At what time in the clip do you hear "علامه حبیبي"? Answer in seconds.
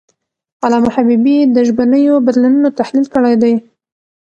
0.63-1.37